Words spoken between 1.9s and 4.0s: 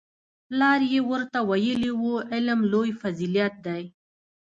وو علم لوی فضیلت دی